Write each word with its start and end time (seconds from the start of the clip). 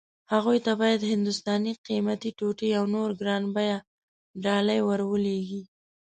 هغوی 0.33 0.59
ته 0.65 0.71
باید 0.81 1.09
هندوستاني 1.11 1.73
قيمتي 1.87 2.29
ټوټې 2.37 2.69
او 2.79 2.83
نورې 2.93 3.15
ګران 3.21 3.43
بيه 3.55 3.77
ډالۍ 4.43 4.79
ور 4.87 5.01
ولېږي. 5.11 5.63